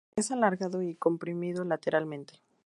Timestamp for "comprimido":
0.95-1.63